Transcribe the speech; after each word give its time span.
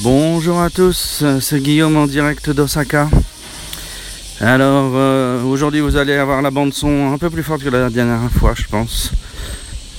Bonjour 0.00 0.58
à 0.58 0.70
tous, 0.70 1.22
c'est 1.40 1.60
Guillaume 1.60 1.98
en 1.98 2.06
direct 2.06 2.48
d'Osaka. 2.48 3.10
Alors 4.40 4.92
euh, 4.94 5.42
aujourd'hui 5.42 5.80
vous 5.80 5.96
allez 5.96 6.14
avoir 6.14 6.40
la 6.40 6.50
bande 6.50 6.72
son 6.72 7.12
un 7.12 7.18
peu 7.18 7.28
plus 7.28 7.42
forte 7.42 7.62
que 7.62 7.68
la 7.68 7.90
dernière 7.90 8.30
fois 8.30 8.54
je 8.56 8.64
pense. 8.68 9.12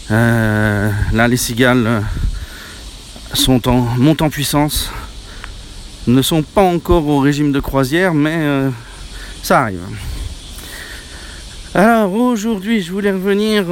Euh, 0.10 0.90
là 1.14 1.28
les 1.28 1.38
cigales 1.38 1.86
euh, 1.86 2.00
sont 3.34 3.70
en, 3.70 3.82
montent 3.98 4.24
en 4.24 4.32
puissance. 4.32 4.92
Ne 6.08 6.24
sont 6.24 6.42
pas 6.42 6.64
encore 6.64 7.06
au 7.08 7.20
régime 7.20 7.52
de 7.52 7.60
croisière 7.60 8.16
mais 8.16 8.72
ça 9.44 9.62
arrive. 9.62 9.84
Alors 11.76 12.12
aujourd'hui 12.16 12.82
je 12.82 12.92
voulais 12.92 13.12
revenir 13.12 13.66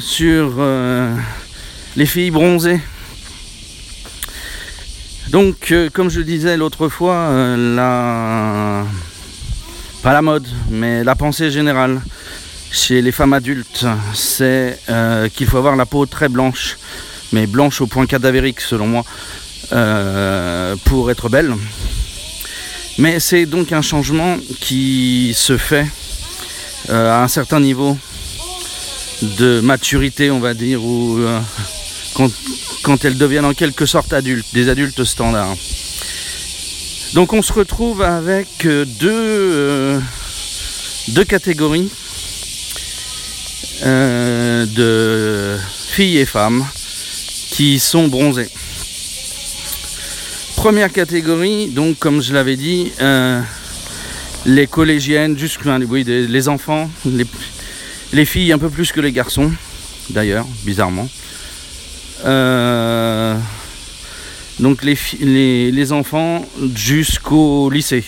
sur 0.00 0.54
les 1.96 2.06
filles 2.06 2.30
bronzées. 2.30 2.80
Donc, 5.30 5.74
comme 5.92 6.08
je 6.08 6.20
disais 6.20 6.56
l'autre 6.56 6.88
fois, 6.88 7.56
la 7.56 8.84
pas 10.06 10.12
la 10.12 10.22
mode, 10.22 10.46
mais 10.70 11.02
la 11.02 11.16
pensée 11.16 11.50
générale 11.50 12.00
chez 12.70 13.02
les 13.02 13.10
femmes 13.10 13.32
adultes, 13.32 13.86
c'est 14.14 14.78
euh, 14.88 15.28
qu'il 15.28 15.48
faut 15.48 15.56
avoir 15.56 15.74
la 15.74 15.86
peau 15.86 16.06
très 16.06 16.28
blanche, 16.28 16.76
mais 17.32 17.48
blanche 17.48 17.80
au 17.80 17.88
point 17.88 18.06
cadavérique 18.06 18.60
selon 18.60 18.86
moi, 18.86 19.04
euh, 19.72 20.76
pour 20.84 21.10
être 21.10 21.28
belle. 21.28 21.52
Mais 22.98 23.18
c'est 23.18 23.46
donc 23.46 23.72
un 23.72 23.82
changement 23.82 24.36
qui 24.60 25.32
se 25.34 25.56
fait 25.56 25.86
euh, 26.90 27.10
à 27.10 27.24
un 27.24 27.28
certain 27.28 27.58
niveau 27.58 27.98
de 29.22 29.60
maturité, 29.60 30.30
on 30.30 30.38
va 30.38 30.54
dire, 30.54 30.84
ou 30.84 31.18
quand, 32.86 33.04
elles 33.04 33.18
deviennent 33.18 33.44
en 33.44 33.52
quelque 33.52 33.84
sorte 33.84 34.12
adultes, 34.12 34.46
des 34.54 34.68
adultes 34.68 35.02
standards. 35.02 35.56
Donc 37.14 37.32
on 37.32 37.42
se 37.42 37.52
retrouve 37.52 38.00
avec 38.02 38.46
euh, 38.64 38.84
deux, 38.84 39.10
euh, 39.10 40.00
deux 41.08 41.24
catégories 41.24 41.90
euh, 43.84 44.66
de 44.66 45.58
filles 45.88 46.18
et 46.18 46.26
femmes 46.26 46.64
qui 47.50 47.80
sont 47.80 48.06
bronzées. 48.06 48.50
Première 50.54 50.92
catégorie, 50.92 51.66
donc 51.68 51.98
comme 51.98 52.22
je 52.22 52.32
l'avais 52.32 52.56
dit, 52.56 52.92
les 54.46 54.66
collégiennes, 54.68 55.36
les 55.36 56.48
enfants, 56.48 56.88
les, 58.12 58.24
filles 58.24 58.52
un 58.52 58.58
peu 58.58 58.70
plus 58.70 58.92
que 58.92 59.00
les 59.00 59.12
garçons, 59.12 59.52
d'ailleurs, 60.10 60.46
bizarrement. 60.64 61.08
Donc 64.58 64.82
les, 64.82 64.96
les, 65.70 65.92
enfants 65.92 66.44
jusqu'au 66.74 67.68
lycée. 67.68 68.04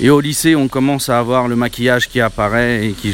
Et 0.00 0.08
au 0.10 0.20
lycée, 0.20 0.54
on 0.54 0.68
commence 0.68 1.08
à 1.08 1.18
avoir 1.18 1.48
le 1.48 1.56
maquillage 1.56 2.08
qui 2.08 2.20
apparaît 2.20 2.86
et 2.86 2.92
qui, 2.92 3.12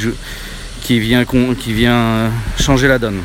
qui, 0.82 1.00
vient, 1.00 1.24
qui 1.24 1.72
vient 1.72 2.30
changer 2.58 2.86
la 2.88 2.98
donne. 2.98 3.22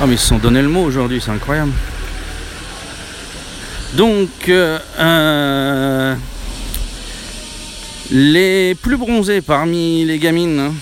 Ah 0.00 0.06
mais 0.06 0.14
ils 0.14 0.18
se 0.18 0.28
sont 0.28 0.38
donné 0.38 0.62
le 0.62 0.68
mot 0.68 0.84
aujourd'hui, 0.84 1.20
c'est 1.20 1.32
incroyable. 1.32 1.72
Donc, 3.94 4.30
euh, 4.48 4.78
euh, 4.98 6.14
les 8.10 8.74
plus 8.76 8.96
bronzés 8.96 9.42
parmi 9.42 10.04
les 10.04 10.18
gamines, 10.18 10.58
hein, 10.58 10.74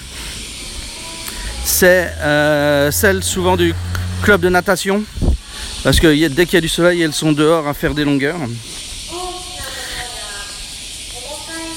c'est 1.65 2.13
euh, 2.21 2.91
celles 2.91 3.23
souvent 3.23 3.57
du 3.57 3.75
club 4.23 4.41
de 4.41 4.49
natation. 4.49 5.03
Parce 5.83 5.99
que 5.99 6.29
dès 6.29 6.45
qu'il 6.45 6.55
y 6.55 6.59
a 6.59 6.61
du 6.61 6.69
soleil, 6.69 7.03
elles 7.03 7.13
sont 7.13 7.33
dehors 7.33 7.67
à 7.67 7.75
faire 7.75 7.95
des 7.95 8.05
longueurs. 8.05 8.39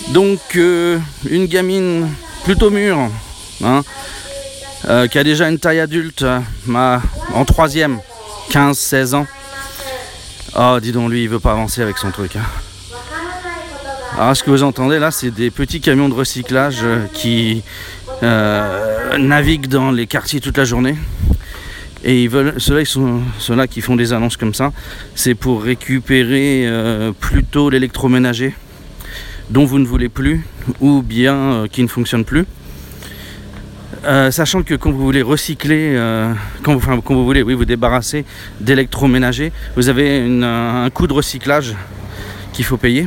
Donc 0.10 0.40
euh, 0.56 1.00
une 1.30 1.46
gamine 1.46 2.10
plutôt 2.44 2.70
mûre, 2.70 3.10
hein, 3.64 3.84
euh, 4.90 5.08
qui 5.08 5.18
a 5.18 5.24
déjà 5.24 5.48
une 5.48 5.60
taille 5.60 5.80
adulte, 5.80 6.26
en 7.34 7.46
troisième, 7.46 8.00
15-16 8.52 9.16
ans. 9.16 9.28
Oh, 10.56 10.80
dis 10.82 10.92
donc, 10.92 11.10
lui, 11.10 11.24
il 11.24 11.30
veut 11.30 11.40
pas 11.40 11.54
avancer 11.54 11.82
avec 11.82 11.98
son 11.98 12.12
truc. 12.12 12.36
Hein. 12.36 12.44
Alors, 14.24 14.38
ce 14.38 14.44
que 14.44 14.52
vous 14.52 14.64
entendez 14.64 15.00
là, 15.00 15.12
c'est 15.12 15.32
des 15.32 15.52
petits 15.52 15.82
camions 15.82 16.08
de 16.08 16.14
recyclage 16.14 16.78
euh, 16.82 17.08
qui 17.14 17.62
naviguent 19.20 19.68
dans 19.68 19.92
les 19.92 20.08
quartiers 20.08 20.40
toute 20.40 20.56
la 20.56 20.64
journée. 20.64 20.96
Et 22.06 22.24
ils 22.24 22.30
veulent, 22.30 22.54
ceux-là, 22.58 23.68
qui 23.68 23.82
font 23.82 23.98
des 23.98 24.14
annonces 24.14 24.38
comme 24.38 24.54
ça, 24.54 24.72
c'est 25.14 25.36
pour 25.36 25.62
récupérer 25.62 26.66
euh, 26.66 27.12
plutôt 27.12 27.70
l'électroménager 27.70 28.56
dont 29.50 29.66
vous 29.66 29.78
ne 29.78 29.86
voulez 29.86 30.08
plus 30.08 30.46
ou 30.80 31.02
bien 31.02 31.36
euh, 31.36 31.68
qui 31.68 31.84
ne 31.84 31.90
fonctionne 31.90 32.24
plus. 32.24 32.46
Euh, 34.06 34.32
sachant 34.32 34.64
que 34.64 34.76
quand 34.76 34.92
vous 34.92 35.04
voulez 35.04 35.22
recycler, 35.22 36.00
quand, 36.62 36.78
vous, 36.78 37.02
quand, 37.02 37.14
vous, 37.14 37.26
voulez 37.26 37.42
oui, 37.42 37.56
vous 37.56 37.66
débarrasser 37.66 38.24
d'électroménager, 38.62 39.52
vous 39.76 39.90
avez 39.90 40.26
un 40.44 40.90
coût 40.94 41.08
de 41.08 41.14
recyclage 41.14 41.76
qu'il 42.54 42.64
faut 42.64 42.78
payer. 42.78 43.06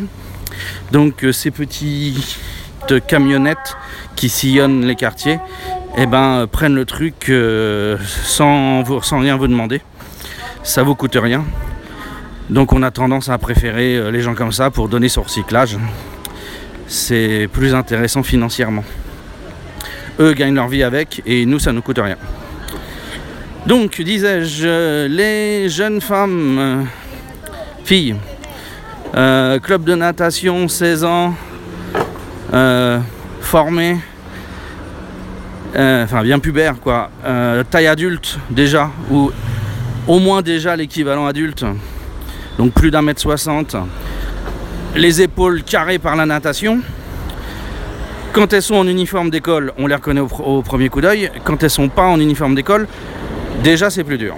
Donc 0.92 1.24
ces 1.32 1.50
petites 1.50 2.38
camionnettes 3.06 3.76
qui 4.14 4.28
sillonnent 4.28 4.84
les 4.84 4.94
quartiers, 4.94 5.38
eh 5.96 6.06
ben, 6.06 6.46
prennent 6.50 6.74
le 6.74 6.84
truc 6.84 7.28
euh, 7.28 7.96
sans, 8.24 8.84
sans 9.02 9.18
rien 9.18 9.36
vous 9.36 9.46
demander. 9.46 9.80
Ça 10.62 10.82
vous 10.82 10.94
coûte 10.94 11.16
rien. 11.20 11.44
Donc 12.50 12.72
on 12.72 12.82
a 12.82 12.90
tendance 12.90 13.28
à 13.28 13.38
préférer 13.38 13.96
euh, 13.96 14.10
les 14.10 14.20
gens 14.20 14.34
comme 14.34 14.52
ça 14.52 14.70
pour 14.70 14.88
donner 14.88 15.08
son 15.08 15.22
recyclage. 15.22 15.76
C'est 16.86 17.48
plus 17.52 17.74
intéressant 17.74 18.22
financièrement. 18.22 18.84
Eux 20.20 20.32
gagnent 20.32 20.54
leur 20.54 20.68
vie 20.68 20.82
avec 20.82 21.22
et 21.26 21.44
nous 21.44 21.58
ça 21.58 21.72
nous 21.72 21.82
coûte 21.82 21.98
rien. 21.98 22.16
Donc 23.66 24.00
disais-je, 24.00 25.06
les 25.08 25.68
jeunes 25.68 26.00
femmes, 26.00 26.86
euh, 29.14 29.58
club 29.60 29.84
de 29.84 29.94
natation, 29.94 30.68
16 30.68 31.04
ans, 31.04 31.34
formées, 33.40 33.98
euh, 35.76 36.04
enfin 36.04 36.22
bien 36.22 36.38
pubère 36.38 36.80
quoi, 36.80 37.10
euh, 37.24 37.62
taille 37.62 37.86
adulte 37.86 38.38
déjà, 38.50 38.90
ou 39.10 39.30
au 40.08 40.18
moins 40.18 40.40
déjà 40.40 40.74
l'équivalent 40.74 41.26
adulte, 41.26 41.64
donc 42.58 42.72
plus 42.72 42.90
d'un 42.90 43.02
mètre 43.02 43.20
soixante, 43.20 43.76
les 44.94 45.20
épaules 45.20 45.62
carrées 45.62 45.98
par 45.98 46.16
la 46.16 46.24
natation. 46.24 46.80
Quand 48.32 48.52
elles 48.52 48.62
sont 48.62 48.76
en 48.76 48.86
uniforme 48.86 49.30
d'école, 49.30 49.72
on 49.78 49.86
les 49.86 49.94
reconnaît 49.94 50.20
au, 50.20 50.62
premier 50.62 50.88
coup 50.88 51.00
d'œil. 51.00 51.30
Quand 51.44 51.62
elles 51.62 51.70
sont 51.70 51.88
pas 51.88 52.04
en 52.04 52.20
uniforme 52.20 52.54
d'école, 52.54 52.86
déjà 53.62 53.88
c'est 53.88 54.04
plus 54.04 54.18
dur. 54.18 54.36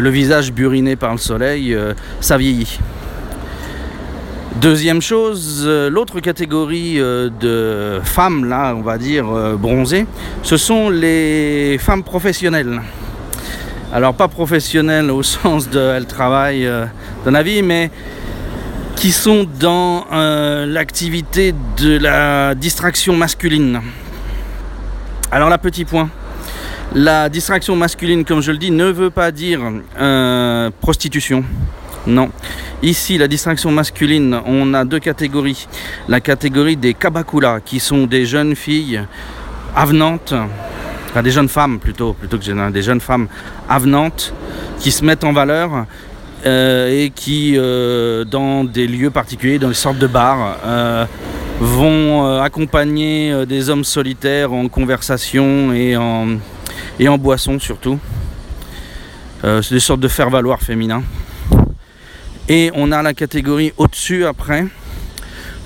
Le 0.00 0.10
visage 0.10 0.52
buriné 0.52 0.96
par 0.96 1.12
le 1.12 1.18
soleil, 1.18 1.74
euh, 1.74 1.94
ça 2.20 2.36
vieillit. 2.36 2.78
Deuxième 4.60 5.02
chose, 5.02 5.64
euh, 5.66 5.90
l'autre 5.90 6.20
catégorie 6.20 7.00
euh, 7.00 7.28
de 7.28 8.00
femmes, 8.04 8.44
là, 8.44 8.74
on 8.76 8.82
va 8.82 8.98
dire 8.98 9.26
bronzées, 9.58 10.06
ce 10.42 10.56
sont 10.56 10.90
les 10.90 11.78
femmes 11.80 12.02
professionnelles. 12.02 12.80
Alors 13.92 14.14
pas 14.14 14.28
professionnelles 14.28 15.10
au 15.10 15.22
sens 15.22 15.68
de 15.68 15.80
elles 15.80 16.06
travaillent 16.06 16.70
dans 17.24 17.30
la 17.30 17.42
vie, 17.42 17.62
mais 17.62 17.90
qui 18.96 19.10
sont 19.10 19.46
dans 19.58 20.06
l'activité 20.66 21.52
de 21.76 21.98
la 21.98 22.54
distraction 22.54 23.16
masculine. 23.16 23.80
Alors 25.32 25.50
là, 25.50 25.58
petit 25.58 25.84
point. 25.84 26.08
La 26.94 27.28
distraction 27.28 27.74
masculine, 27.74 28.24
comme 28.24 28.40
je 28.40 28.52
le 28.52 28.58
dis, 28.58 28.70
ne 28.70 28.86
veut 28.86 29.10
pas 29.10 29.32
dire 29.32 29.60
prostitution. 30.80 31.44
Non. 32.06 32.30
Ici, 32.82 33.16
la 33.16 33.28
distraction 33.28 33.70
masculine, 33.70 34.38
on 34.46 34.74
a 34.74 34.84
deux 34.84 34.98
catégories. 34.98 35.66
La 36.06 36.20
catégorie 36.20 36.76
des 36.76 36.92
kabakula, 36.92 37.60
qui 37.64 37.80
sont 37.80 38.06
des 38.06 38.26
jeunes 38.26 38.54
filles 38.54 39.00
avenantes, 39.74 40.34
enfin 41.08 41.22
des 41.22 41.30
jeunes 41.30 41.48
femmes 41.48 41.78
plutôt, 41.78 42.12
plutôt 42.12 42.38
que 42.38 42.70
des 42.70 42.82
jeunes 42.82 43.00
femmes 43.00 43.28
avenantes, 43.68 44.34
qui 44.80 44.92
se 44.92 45.04
mettent 45.04 45.24
en 45.24 45.32
valeur 45.32 45.86
euh, 46.44 47.04
et 47.04 47.10
qui, 47.10 47.54
euh, 47.56 48.24
dans 48.24 48.64
des 48.64 48.86
lieux 48.86 49.10
particuliers, 49.10 49.58
dans 49.58 49.68
des 49.68 49.74
sortes 49.74 49.98
de 49.98 50.06
bars, 50.06 50.58
euh, 50.66 51.06
vont 51.58 52.40
accompagner 52.42 53.46
des 53.46 53.70
hommes 53.70 53.84
solitaires 53.84 54.52
en 54.52 54.68
conversation 54.68 55.72
et 55.72 55.96
en, 55.96 56.36
et 56.98 57.08
en 57.08 57.18
boisson 57.18 57.58
surtout. 57.58 57.98
C'est 59.42 59.72
des 59.72 59.80
sortes 59.80 60.00
de 60.00 60.08
faire-valoir 60.08 60.60
féminins. 60.60 61.02
Et 62.48 62.70
on 62.74 62.92
a 62.92 63.02
la 63.02 63.12
catégorie 63.12 63.72
au-dessus 63.76 64.24
après, 64.24 64.66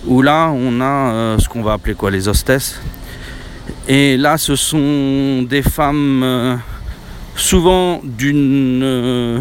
où 0.05 0.23
là 0.23 0.51
on 0.53 0.81
a 0.81 1.13
euh, 1.13 1.39
ce 1.39 1.49
qu'on 1.49 1.63
va 1.63 1.75
appeler 1.75 1.95
quoi 1.95 2.11
les 2.11 2.29
hostesses. 2.29 2.81
Et 3.89 4.17
là 4.17 4.39
ce 4.39 4.57
sont 4.57 5.43
des 5.43 5.63
femmes 5.63 6.23
euh, 6.23 6.57
souvent 7.35 8.01
d'une 8.03 8.83
euh, 8.83 9.41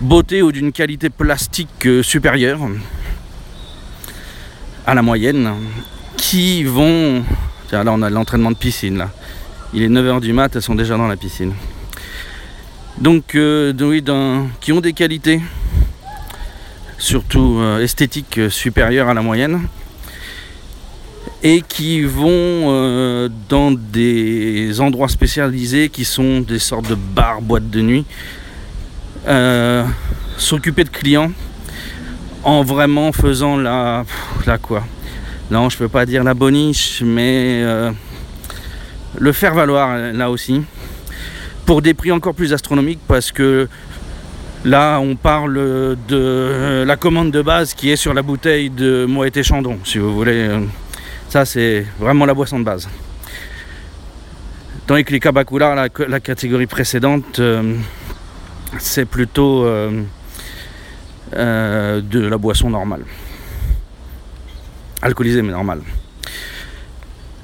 beauté 0.00 0.42
ou 0.42 0.52
d'une 0.52 0.72
qualité 0.72 1.10
plastique 1.10 1.86
euh, 1.86 2.02
supérieure 2.02 2.60
à 4.86 4.94
la 4.94 5.02
moyenne, 5.02 5.52
qui 6.16 6.64
vont... 6.64 7.22
Tiens, 7.68 7.84
là 7.84 7.92
on 7.92 8.00
a 8.02 8.10
l'entraînement 8.10 8.50
de 8.50 8.56
piscine, 8.56 8.96
là. 8.98 9.10
Il 9.74 9.82
est 9.82 9.88
9h 9.88 10.20
du 10.20 10.32
mat, 10.32 10.54
elles 10.54 10.62
sont 10.62 10.74
déjà 10.74 10.96
dans 10.96 11.08
la 11.08 11.16
piscine. 11.16 11.52
Donc, 12.98 13.34
euh, 13.34 13.72
oui, 13.80 14.02
qui 14.60 14.72
ont 14.72 14.80
des 14.80 14.92
qualités, 14.92 15.40
surtout 16.98 17.58
euh, 17.60 17.80
esthétiques, 17.80 18.40
supérieures 18.50 19.08
à 19.08 19.14
la 19.14 19.22
moyenne, 19.22 19.68
et 21.42 21.62
qui 21.62 22.02
vont 22.02 23.30
dans 23.48 23.70
des 23.70 24.80
endroits 24.80 25.08
spécialisés 25.08 25.88
qui 25.88 26.04
sont 26.04 26.40
des 26.40 26.58
sortes 26.58 26.88
de 26.88 26.96
bars, 26.96 27.40
boîtes 27.40 27.70
de 27.70 27.80
nuit, 27.80 28.04
euh, 29.28 29.84
s'occuper 30.38 30.84
de 30.84 30.88
clients 30.88 31.30
en 32.44 32.62
vraiment 32.62 33.12
faisant 33.12 33.58
la, 33.58 34.04
la 34.46 34.56
quoi 34.56 34.84
non 35.50 35.68
je 35.68 35.76
peux 35.76 35.88
pas 35.88 36.06
dire 36.06 36.24
la 36.24 36.32
boniche 36.32 37.02
mais 37.04 37.60
euh, 37.62 37.90
le 39.16 39.32
faire 39.32 39.54
valoir 39.54 39.96
là 40.12 40.30
aussi 40.30 40.62
pour 41.66 41.82
des 41.82 41.94
prix 41.94 42.12
encore 42.12 42.34
plus 42.34 42.52
astronomiques 42.52 43.00
parce 43.06 43.32
que 43.32 43.68
là 44.64 44.98
on 45.00 45.16
parle 45.16 45.96
de 46.08 46.84
la 46.86 46.96
commande 46.96 47.30
de 47.30 47.42
base 47.42 47.74
qui 47.74 47.90
est 47.90 47.96
sur 47.96 48.12
la 48.12 48.22
bouteille 48.22 48.70
de 48.70 49.06
Moët 49.06 49.36
et 49.36 49.42
Chandon 49.42 49.78
si 49.84 49.98
vous 49.98 50.14
voulez 50.14 50.48
ça 51.28 51.44
c'est 51.44 51.86
vraiment 51.98 52.26
la 52.26 52.34
boisson 52.34 52.58
de 52.58 52.64
base 52.64 52.88
tandis 54.86 55.04
que 55.04 55.12
les 55.12 55.20
Kabakula 55.20 55.88
la, 56.08 56.20
catégorie 56.20 56.66
précédente 56.66 57.38
euh, 57.38 57.74
c'est 58.78 59.06
plutôt 59.06 59.64
euh, 59.64 60.02
euh, 61.34 62.00
de 62.00 62.20
la 62.20 62.36
boisson 62.36 62.70
normale. 62.70 63.04
Alcoolisée 65.00 65.42
mais 65.42 65.52
normale. 65.52 65.82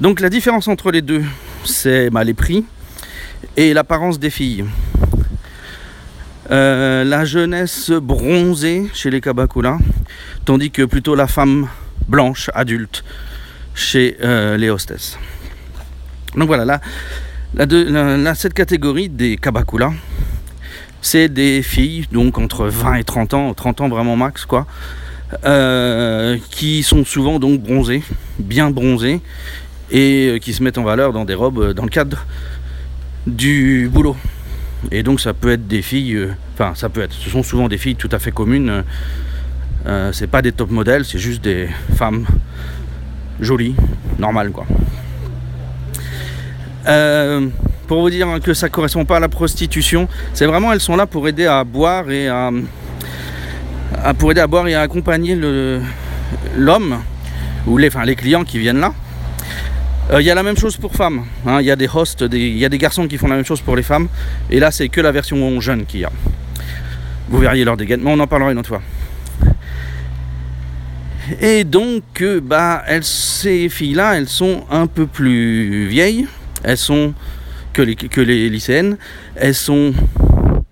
Donc 0.01 0.21
la 0.21 0.29
différence 0.29 0.69
entre 0.69 0.91
les 0.91 1.03
deux, 1.03 1.25
c'est 1.65 2.11
bah, 2.11 2.25
les 2.25 2.35
prix 2.35 2.65
et 3.57 3.75
l'apparence 3.75 4.19
des 4.19 4.31
filles. 4.31 4.65
Euh, 6.51 7.05
la 7.05 7.25
jeunesse 7.25 7.91
bronzée 7.91 8.91
chez 8.93 9.11
les 9.11 9.21
Kabakula, 9.21 9.79
tandis 10.45 10.71
que 10.71 10.83
plutôt 10.83 11.15
la 11.15 11.27
femme 11.27 11.69
blanche, 12.09 12.51
adulte, 12.55 13.05
chez 13.75 14.17
les 14.21 14.71
hostesses. 14.71 15.19
Donc 16.37 16.47
voilà, 16.47 16.81
là, 17.55 18.35
cette 18.35 18.55
catégorie 18.55 19.09
des 19.09 19.37
Kabakula, 19.37 19.93
c'est 21.05 21.29
des 21.29 21.63
filles, 21.63 22.07
donc 22.13 22.39
entre 22.39 22.67
20 22.67 22.95
et 22.95 23.05
30 23.05 23.35
ans, 23.35 23.55
30 23.55 23.83
ans 23.83 23.89
vraiment 23.91 24.17
max 24.17 24.47
quoi, 24.47 24.67
euh, 25.45 26.39
qui 26.51 26.83
sont 26.83 27.05
souvent 27.05 27.39
donc 27.39 27.61
bronzées, 27.61 28.03
bien 28.39 28.71
bronzées, 28.71 29.21
et 29.91 30.29
euh, 30.29 30.39
qui 30.39 30.53
se 30.53 30.63
mettent 30.63 30.79
en 30.79 30.85
valeur 30.85 31.13
dans 31.13 31.25
des 31.25 31.35
robes 31.35 31.59
euh, 31.59 31.75
dans 31.75 31.85
le 31.85 31.91
cadre 31.91 32.27
du 33.27 33.89
boulot. 33.93 34.17
Et 34.91 35.03
donc 35.03 35.21
ça 35.21 35.33
peut 35.33 35.53
être 35.53 35.67
des 35.67 35.83
filles, 35.83 36.29
enfin 36.55 36.73
ça 36.75 36.89
peut 36.89 37.03
être, 37.03 37.15
ce 37.15 37.31
sont 37.31 37.43
souvent 37.43 37.69
des 37.69 37.79
filles 37.79 37.97
tout 37.97 38.11
à 38.13 38.19
fait 38.19 38.33
communes. 38.33 38.85
c'est 40.13 40.27
pas 40.27 40.43
des 40.43 40.53
top 40.53 40.71
modèles, 40.71 41.07
c'est 41.07 41.19
juste 41.19 41.43
des 41.43 41.69
femmes 41.97 42.27
jolies, 43.41 43.75
normales 44.19 44.51
quoi 44.51 44.67
pour 47.87 48.01
vous 48.01 48.11
dire 48.11 48.29
que 48.43 48.55
ça 48.55 48.69
correspond 48.69 49.05
pas 49.05 49.17
à 49.17 49.21
la 49.21 49.29
prostitution. 49.29 50.09
C'est 50.33 50.47
vraiment, 50.47 50.73
elles 50.73 50.81
sont 50.81 50.97
là 50.97 51.07
pour 51.07 51.29
aider 51.29 51.47
à 51.47 51.65
boire 51.65 52.11
et 52.11 52.29
à, 52.29 52.51
pour 54.19 54.31
aider 54.33 54.41
à 54.41 54.47
boire 54.47 54.67
et 54.67 54.75
à 54.75 54.81
accompagner 54.81 55.39
l'homme 56.57 56.99
ou 57.67 57.79
les, 57.79 57.89
enfin, 57.89 58.05
les 58.05 58.17
clients 58.17 58.45
qui 58.45 58.59
viennent 58.59 58.81
là. 58.81 58.95
Euh, 60.11 60.21
il 60.21 60.27
y 60.27 60.31
a 60.31 60.35
la 60.35 60.43
même 60.43 60.57
chose 60.57 60.77
pour 60.77 60.95
femmes. 60.95 61.25
Hein. 61.47 61.61
Il 61.61 61.67
y 61.67 61.71
a 61.71 61.77
des 61.77 61.89
hosts, 61.93 62.25
il 62.31 62.59
y 62.59 62.65
a 62.65 62.69
des 62.69 62.79
garçons 62.79 63.09
qui 63.09 63.17
font 63.17 63.29
la 63.29 63.37
même 63.37 63.45
chose 63.45 63.61
pour 63.61 63.75
les 63.77 63.83
femmes. 63.83 64.09
Et 64.51 64.61
là, 64.61 64.71
c'est 64.71 64.89
que 64.89 65.01
la 65.01 65.13
version 65.13 65.61
jeune 65.61 65.87
qu'il 65.87 66.01
y 66.01 66.05
a. 66.05 66.11
Vous 67.29 67.39
verriez 67.39 67.65
leur 67.65 67.77
dégaine, 67.77 68.01
mais 68.03 68.11
on 68.11 68.21
en 68.21 68.27
parlera 68.27 68.53
une 68.53 68.59
autre 68.59 68.69
fois. 68.69 68.83
Et 71.41 71.65
donc, 71.65 72.03
euh, 72.21 72.41
bah, 72.41 72.85
ces 73.01 73.71
filles-là, 73.71 74.19
elles 74.19 74.29
sont 74.29 74.65
un 74.71 74.87
peu 74.87 75.07
plus 75.07 75.87
vieilles. 75.87 76.27
Elles 76.63 76.79
sont 76.79 77.15
que 77.73 77.81
les, 77.81 77.97
que 77.97 78.21
les 78.21 78.51
lycéennes. 78.51 78.99
Elles 79.37 79.55
sont 79.55 79.95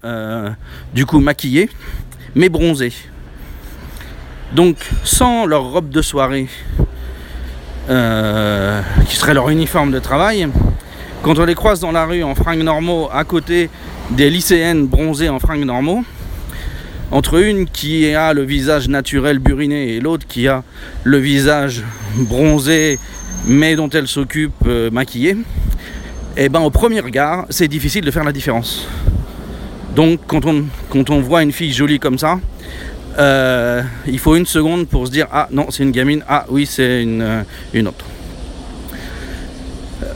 euh, 0.04 0.50
du 0.94 1.06
coup 1.06 1.20
maquillées, 1.20 1.70
mais 2.34 2.50
bronzées. 2.50 2.92
Donc 4.52 4.76
sans 5.04 5.46
leur 5.46 5.64
robe 5.64 5.88
de 5.88 6.02
soirée, 6.02 6.48
euh, 7.88 8.80
qui 9.08 9.16
serait 9.16 9.34
leur 9.34 9.50
uniforme 9.50 9.90
de 9.90 9.98
travail, 9.98 10.48
quand 11.22 11.38
on 11.38 11.44
les 11.44 11.54
croise 11.54 11.80
dans 11.80 11.92
la 11.92 12.04
rue 12.04 12.22
en 12.22 12.34
fringues 12.34 12.62
normaux 12.62 13.08
à 13.12 13.24
côté 13.24 13.70
des 14.10 14.30
lycéennes 14.30 14.86
bronzées 14.86 15.28
en 15.28 15.38
fringues 15.38 15.64
normaux, 15.64 16.04
entre 17.10 17.42
une 17.42 17.66
qui 17.66 18.14
a 18.14 18.32
le 18.32 18.42
visage 18.42 18.88
naturel 18.88 19.38
buriné 19.38 19.94
et 19.94 20.00
l'autre 20.00 20.26
qui 20.26 20.48
a 20.48 20.62
le 21.04 21.18
visage 21.18 21.82
bronzé 22.16 22.98
mais 23.46 23.76
dont 23.76 23.90
elle 23.90 24.06
s'occupe 24.06 24.52
euh, 24.66 24.90
maquillée, 24.90 25.36
et 26.36 26.44
eh 26.44 26.48
ben 26.48 26.60
au 26.60 26.70
premier 26.70 27.00
regard, 27.00 27.46
c'est 27.50 27.68
difficile 27.68 28.04
de 28.04 28.10
faire 28.10 28.24
la 28.24 28.32
différence. 28.32 28.86
Donc 29.94 30.20
quand 30.26 30.46
on, 30.46 30.64
quand 30.88 31.10
on 31.10 31.20
voit 31.20 31.42
une 31.42 31.52
fille 31.52 31.72
jolie 31.72 31.98
comme 31.98 32.18
ça, 32.18 32.38
euh, 33.18 33.82
il 34.06 34.18
faut 34.18 34.36
une 34.36 34.46
seconde 34.46 34.88
pour 34.88 35.06
se 35.06 35.12
dire 35.12 35.26
ah 35.30 35.48
non 35.50 35.70
c'est 35.70 35.82
une 35.82 35.90
gamine, 35.90 36.24
ah 36.28 36.46
oui 36.48 36.66
c'est 36.66 37.02
une, 37.02 37.22
euh, 37.22 37.42
une 37.74 37.88
autre. 37.88 38.04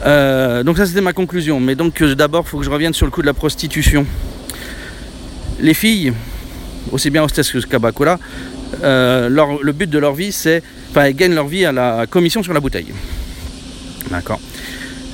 Euh, 0.05 0.63
donc 0.63 0.77
ça 0.77 0.85
c'était 0.85 1.01
ma 1.01 1.13
conclusion. 1.13 1.59
Mais 1.59 1.75
donc 1.75 2.01
d'abord 2.03 2.43
il 2.45 2.49
faut 2.49 2.59
que 2.59 2.65
je 2.65 2.69
revienne 2.69 2.93
sur 2.93 3.05
le 3.05 3.11
coup 3.11 3.21
de 3.21 3.27
la 3.27 3.33
prostitution. 3.33 4.05
Les 5.59 5.73
filles, 5.73 6.13
aussi 6.91 7.09
bien 7.09 7.23
hostess 7.23 7.51
que 7.51 7.59
Kabakula, 7.59 8.19
le 8.81 9.71
but 9.71 9.89
de 9.89 9.99
leur 9.99 10.13
vie 10.13 10.31
c'est, 10.31 10.63
enfin 10.89 11.05
elles 11.05 11.15
gagnent 11.15 11.35
leur 11.35 11.47
vie 11.47 11.65
à 11.65 11.71
la 11.71 12.05
commission 12.07 12.41
sur 12.41 12.53
la 12.53 12.59
bouteille. 12.59 12.93
D'accord. 14.09 14.39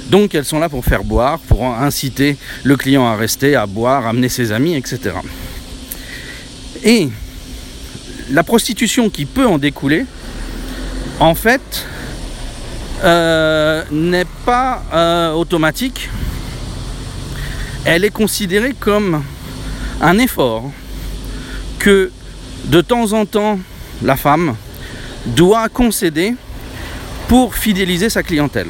Donc 0.09 0.35
elles 0.35 0.45
sont 0.45 0.59
là 0.59 0.69
pour 0.69 0.85
faire 0.85 1.03
boire, 1.03 1.39
pour 1.39 1.65
inciter 1.65 2.37
le 2.63 2.77
client 2.77 3.05
à 3.05 3.15
rester, 3.15 3.55
à 3.55 3.65
boire, 3.65 4.05
amener 4.05 4.29
ses 4.29 4.51
amis, 4.51 4.75
etc. 4.75 5.15
Et 6.83 7.09
la 8.31 8.43
prostitution 8.43 9.09
qui 9.09 9.25
peut 9.25 9.45
en 9.45 9.57
découler, 9.57 10.05
en 11.19 11.35
fait, 11.35 11.85
euh, 13.03 13.83
n'est 13.91 14.27
pas 14.45 14.83
euh, 14.93 15.33
automatique. 15.33 16.09
Elle 17.85 18.05
est 18.05 18.11
considérée 18.11 18.73
comme 18.79 19.23
un 20.01 20.19
effort 20.19 20.71
que 21.79 22.11
de 22.65 22.81
temps 22.81 23.11
en 23.11 23.25
temps 23.25 23.59
la 24.01 24.15
femme 24.15 24.55
doit 25.25 25.67
concéder 25.67 26.33
pour 27.27 27.55
fidéliser 27.55 28.09
sa 28.09 28.23
clientèle. 28.23 28.67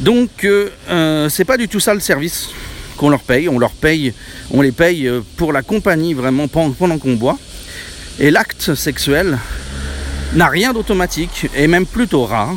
Donc 0.00 0.44
euh, 0.44 1.28
c'est 1.28 1.44
pas 1.44 1.56
du 1.56 1.68
tout 1.68 1.80
ça 1.80 1.94
le 1.94 2.00
service 2.00 2.50
qu'on 2.96 3.10
leur 3.10 3.20
paye. 3.20 3.48
On 3.48 3.58
leur 3.58 3.72
paye, 3.72 4.12
les 4.52 4.72
paye 4.72 5.06
euh, 5.06 5.20
pour 5.36 5.52
la 5.52 5.62
compagnie 5.62 6.14
vraiment 6.14 6.48
pendant 6.48 6.98
qu'on 6.98 7.14
boit. 7.14 7.38
Et 8.18 8.30
l'acte 8.30 8.74
sexuel 8.74 9.38
n'a 10.34 10.48
rien 10.48 10.72
d'automatique 10.72 11.46
et 11.56 11.66
même 11.66 11.86
plutôt 11.86 12.24
rare. 12.24 12.54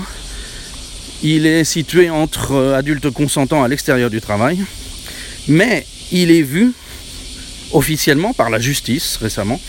Il 1.23 1.45
est 1.45 1.63
situé 1.63 2.09
entre 2.09 2.73
adultes 2.75 3.09
consentants 3.09 3.63
à 3.63 3.67
l'extérieur 3.67 4.09
du 4.09 4.21
travail, 4.21 4.59
mais 5.47 5.85
il 6.11 6.29
est 6.29 6.43
vu 6.43 6.73
officiellement 7.73 8.33
par 8.33 8.49
la 8.49 8.59
justice 8.59 9.17
récemment 9.17 9.59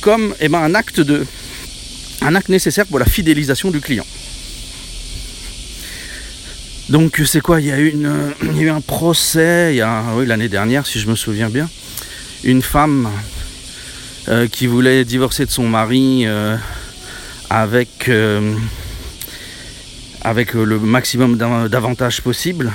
comme 0.00 0.34
eh 0.40 0.48
ben, 0.48 0.60
un 0.60 0.74
acte 0.74 2.48
nécessaire 2.48 2.86
pour 2.86 2.98
la 2.98 3.06
fidélisation 3.06 3.70
du 3.70 3.80
client. 3.80 4.06
Donc 6.94 7.20
c'est 7.26 7.40
quoi 7.40 7.60
il 7.60 7.66
y, 7.66 7.72
a 7.72 7.80
eu 7.80 8.68
un 8.70 8.80
procès 8.80 9.74
l'année 9.74 10.48
dernière 10.48 10.86
si 10.86 11.00
je 11.00 11.10
me 11.10 11.16
souviens 11.16 11.48
bien. 11.48 11.68
Une 12.44 12.62
femme 12.62 13.10
euh, 14.28 14.46
qui 14.46 14.68
voulait 14.68 15.04
divorcer 15.04 15.44
de 15.44 15.50
son 15.50 15.66
mari 15.66 16.22
euh, 16.24 16.56
avec, 17.50 18.08
euh, 18.08 18.54
le 20.24 20.78
maximum 20.78 21.36
d'avantages 21.36 22.20
possible 22.20 22.72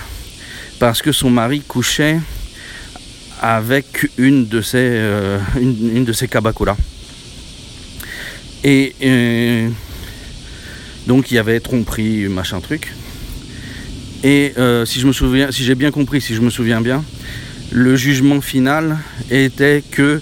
parce 0.79 1.01
que 1.01 1.13
son 1.13 1.29
mari 1.29 1.61
couchait 1.61 2.19
avec 3.41 4.05
une 4.17 4.49
de 4.49 4.61
ses, 4.61 5.01
une, 5.61 6.05
ses 6.11 6.27
Et 8.65 9.69
donc 11.07 11.31
il 11.31 11.35
y 11.35 11.38
avait 11.38 11.61
tromperie, 11.61 12.27
machin 12.27 12.59
truc. 12.59 12.91
Et 14.23 14.53
euh, 14.57 14.85
si 14.85 14.99
je 14.99 15.07
me 15.07 15.13
souviens, 15.13 15.51
si 15.51 15.63
j'ai 15.63 15.75
bien 15.75 15.91
compris, 15.91 16.19
si 16.19 16.35
je 16.35 16.41
me 16.41 16.49
souviens 16.49 16.81
bien, 16.81 17.03
le 17.71 17.95
jugement 17.95 18.41
final 18.41 18.97
était 19.31 19.81
que, 19.89 20.21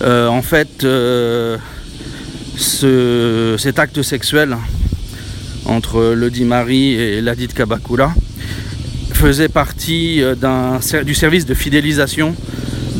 euh, 0.00 0.28
en 0.28 0.40
fait, 0.40 0.84
euh, 0.84 1.58
ce, 2.56 3.56
cet 3.58 3.78
acte 3.78 4.00
sexuel 4.02 4.56
entre 5.66 6.14
le 6.14 6.30
dit 6.30 6.44
Marie 6.44 6.94
et 6.94 7.20
la 7.20 7.34
dite 7.34 7.52
Kabakula 7.52 8.14
faisait 9.12 9.48
partie 9.48 10.22
du 11.04 11.14
service 11.14 11.46
de 11.46 11.54
fidélisation 11.54 12.34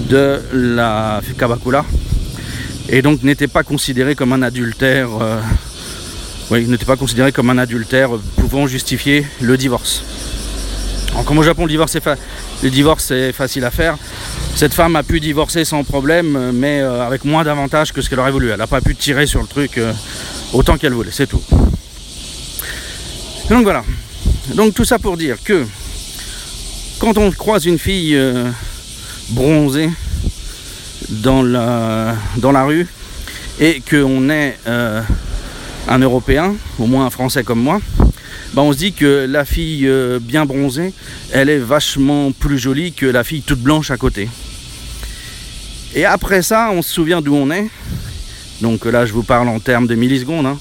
de 0.09 0.41
la 0.53 1.21
Kabakula 1.39 1.85
et 2.89 3.03
donc 3.03 3.23
n'était 3.23 3.49
pas 3.49 3.63
considéré 3.63 4.15
comme 4.15 4.33
un 4.33 4.43
adultère. 4.43 5.11
Oui, 6.51 6.67
n'était 6.67 6.85
pas 6.85 6.97
considéré 6.97 7.33
comme 7.33 7.51
un 7.51 7.59
adultère 7.59 8.11
pouvant 8.37 8.67
justifier 8.67 9.27
le 9.41 9.57
divorce. 9.57 10.05
Comme 11.23 11.39
au 11.39 11.43
Japon, 11.43 11.65
le 11.65 12.71
divorce, 12.71 13.11
est 13.11 13.33
facile 13.33 13.65
à 13.65 13.71
faire. 13.71 13.97
Cette 14.55 14.75
femme 14.75 14.97
a 14.97 15.03
pu 15.03 15.21
divorcer 15.21 15.65
sans 15.65 15.83
problème, 15.85 16.53
mais 16.53 16.81
euh, 16.81 17.07
avec 17.07 17.25
moins 17.25 17.45
d'avantages 17.45 17.93
que 17.93 18.03
ce 18.03 18.11
qu'elle 18.11 18.21
aurait 18.21 18.31
voulu. 18.31 18.51
Elle 18.51 18.59
n'a 18.59 18.67
pas 18.67 18.81
pu 18.81 18.95
tirer 18.95 19.27
sur 19.27 19.41
le 19.41 19.47
truc 19.47 19.79
euh, 19.79 19.93
autant 20.53 20.77
qu'elle 20.77 20.93
voulait, 20.93 21.11
c'est 21.13 21.27
tout. 21.27 21.43
Donc 23.49 23.65
voilà. 23.65 23.83
Donc 24.55 24.75
tout 24.75 24.85
ça 24.85 24.99
pour 24.99 25.17
dire 25.17 25.37
que 25.43 25.67
quand 26.99 27.19
on 27.19 27.31
croise 27.31 27.67
une 27.67 27.79
fille 27.79 28.15
euh, 28.17 28.51
bronzée 29.31 29.91
dans 31.09 31.43
la, 31.43 32.15
dans 32.37 32.53
la 32.53 32.65
rue 32.65 32.87
et 33.61 33.83
qu'on 33.89 34.31
est 34.31 34.59
euh, 34.67 35.03
un 35.89 35.99
Européen, 35.99 36.55
au 36.79 36.87
moins 36.87 37.07
un 37.07 37.11
Français 37.11 37.45
comme 37.45 37.61
moi, 37.61 37.81
bah 38.55 38.63
on 38.63 38.73
se 38.73 38.79
dit 38.79 38.93
que 38.93 39.27
la 39.29 39.45
fille 39.45 39.87
euh, 39.87 40.19
bien 40.21 40.47
bronzée, 40.47 40.93
elle 41.33 41.49
est 41.49 41.59
vachement 41.59 42.33
plus 42.33 42.59
jolie 42.59 42.93
que 42.93 43.07
la 43.07 43.25
fille 43.25 43.43
toute 43.43 43.61
blanche 43.61 43.91
à 43.91 43.97
côté. 43.97 44.29
Et 45.95 46.05
après 46.05 46.43
ça, 46.43 46.71
on 46.73 46.83
se 46.83 46.93
souvient 46.93 47.21
d'où 47.21 47.35
on 47.35 47.51
est. 47.51 47.69
Donc 48.61 48.85
là, 48.85 49.07
je 49.07 49.13
vous 49.13 49.23
parle 49.23 49.49
en 49.49 49.61
termes 49.61 49.87
de 49.87 49.95
millisecondes. 49.95 50.47
hein. 50.47 50.59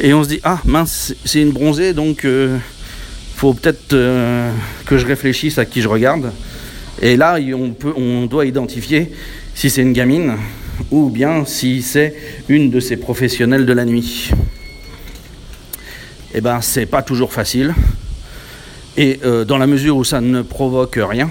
Et 0.00 0.14
on 0.14 0.22
se 0.22 0.28
dit, 0.28 0.40
ah 0.44 0.60
mince, 0.64 1.14
c'est 1.24 1.40
une 1.40 1.50
bronzée, 1.50 1.92
donc 1.92 2.24
euh, 2.24 2.56
faut 3.36 3.54
peut-être 3.54 3.92
euh, 3.92 4.52
que 4.86 4.98
je 4.98 5.06
réfléchisse 5.06 5.58
à 5.58 5.64
qui 5.64 5.82
je 5.82 5.88
regarde. 5.88 6.32
Et 7.00 7.16
là, 7.16 7.38
on, 7.54 7.70
peut, 7.70 7.92
on 7.96 8.26
doit 8.26 8.46
identifier 8.46 9.12
si 9.54 9.70
c'est 9.70 9.82
une 9.82 9.92
gamine 9.92 10.34
ou 10.90 11.10
bien 11.10 11.44
si 11.44 11.82
c'est 11.82 12.14
une 12.48 12.70
de 12.70 12.80
ces 12.80 12.96
professionnels 12.96 13.66
de 13.66 13.72
la 13.72 13.84
nuit. 13.84 14.30
Eh 16.34 16.42
ben, 16.42 16.60
c'est 16.60 16.84
pas 16.84 17.02
toujours 17.02 17.32
facile. 17.32 17.74
Et 18.98 19.20
euh, 19.24 19.44
dans 19.44 19.56
la 19.56 19.66
mesure 19.66 19.96
où 19.96 20.04
ça 20.04 20.20
ne 20.20 20.42
provoque 20.42 20.98
rien, 21.00 21.30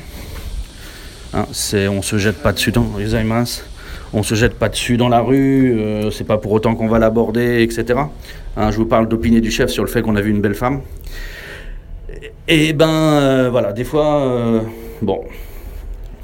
hein, 1.34 1.46
c'est, 1.52 1.88
on 1.88 2.02
se 2.02 2.18
jette 2.18 2.38
pas 2.38 2.52
dessus 2.52 2.72
dans 2.72 2.94
les 2.98 3.16
aimas, 3.16 3.62
on 4.14 4.24
se 4.24 4.34
jette 4.34 4.56
pas 4.56 4.70
dessus 4.70 4.98
dans 4.98 5.10
la 5.10 5.20
rue, 5.20 5.78
euh, 5.78 6.10
c'est 6.10 6.24
pas 6.24 6.38
pour 6.38 6.52
autant 6.52 6.76
qu'on 6.76 6.88
va 6.88 6.98
l'aborder, 6.98 7.62
etc. 7.62 8.00
Hein, 8.56 8.72
je 8.72 8.78
vous 8.78 8.88
parle 8.88 9.08
d'opinier 9.08 9.40
du 9.40 9.52
chef 9.52 9.70
sur 9.70 9.84
le 9.84 9.90
fait 9.90 10.02
qu'on 10.02 10.16
a 10.16 10.22
vu 10.22 10.32
une 10.32 10.42
belle 10.42 10.56
femme. 10.56 10.82
Et 12.48 12.74
ben 12.74 12.90
euh, 12.90 13.50
voilà, 13.52 13.74
des 13.74 13.84
fois, 13.84 14.64
bon, 15.02 15.26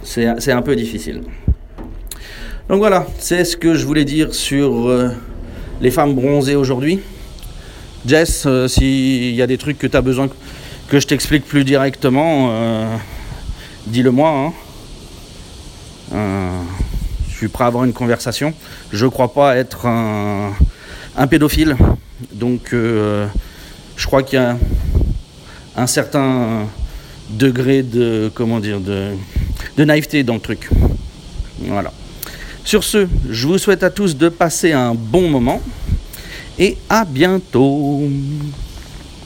c'est, 0.01 0.51
un 0.51 0.61
peu 0.63 0.75
difficile. 0.75 1.21
Donc 2.69 2.79
voilà, 2.79 3.05
c'est 3.19 3.43
ce 3.43 3.55
que 3.55 3.75
je 3.75 3.85
voulais 3.85 4.05
dire 4.05 4.33
sur 4.33 4.89
les 5.79 5.91
femmes 5.91 6.15
bronzées 6.15 6.55
aujourd'hui. 6.55 7.01
Jess, 8.05 8.43
euh, 8.45 8.67
s'il 8.67 9.33
y 9.33 9.41
a 9.41 9.47
des 9.47 9.57
trucs 9.57 9.77
que 9.77 9.87
tu 9.87 9.95
as 9.95 10.01
besoin 10.01 10.29
que 10.89 10.99
je 10.99 11.07
t'explique 11.07 11.45
plus 11.45 11.63
directement, 11.63 12.49
euh, 12.51 12.95
dis-le 13.87 14.11
moi. 14.11 14.29
hein. 14.29 14.53
Euh, 16.13 16.49
je 17.29 17.37
suis 17.37 17.47
prêt 17.47 17.63
à 17.63 17.67
avoir 17.67 17.85
une 17.85 17.93
conversation. 17.93 18.53
Je 18.91 19.05
crois 19.05 19.33
pas 19.33 19.55
être 19.55 19.85
un, 19.85 20.53
pédophile. 21.29 21.77
Donc 22.31 22.69
je 22.71 23.27
crois 24.05 24.23
qu'il 24.23 24.39
y 24.39 24.41
a 24.41 24.57
un 25.75 25.87
certain 25.87 26.67
degré 27.29 27.83
de 27.83 28.31
comment 28.33 28.59
dire 28.59 28.79
de 28.79 29.83
naïveté 29.83 30.23
dans 30.23 30.35
le 30.35 30.39
truc. 30.39 30.69
Voilà. 31.59 31.91
Sur 32.63 32.83
ce, 32.83 33.07
je 33.29 33.47
vous 33.47 33.57
souhaite 33.57 33.83
à 33.83 33.89
tous 33.89 34.15
de 34.15 34.29
passer 34.29 34.71
un 34.71 34.93
bon 34.93 35.29
moment 35.29 35.61
et 36.57 36.77
à 36.89 37.05
bientôt. 37.05 38.01